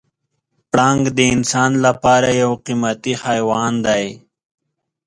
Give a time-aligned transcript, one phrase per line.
[0.71, 4.05] پړانګ د انسان لپاره یو قیمتي حیوان دی.